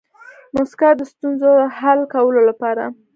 [0.55, 2.83] موسکا د ستونزو د حل کولو لپاره